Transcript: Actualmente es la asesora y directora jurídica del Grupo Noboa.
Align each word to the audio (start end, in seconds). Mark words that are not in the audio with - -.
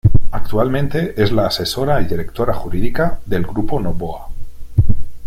Actualmente 0.31 1.13
es 1.21 1.31
la 1.31 1.45
asesora 1.45 2.01
y 2.01 2.05
directora 2.05 2.55
jurídica 2.55 3.19
del 3.27 3.45
Grupo 3.45 3.79
Noboa. 3.79 4.29